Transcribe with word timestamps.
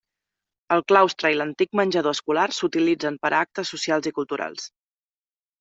El 0.75 0.79
claustre 0.91 1.31
i 1.33 1.35
l'antic 1.41 1.77
menjador 1.81 2.17
escolar 2.19 2.47
s'utilitzen 2.61 3.21
per 3.27 3.31
a 3.33 3.43
actes 3.49 3.73
socials 3.77 4.11
i 4.13 4.15
culturals. 4.21 4.69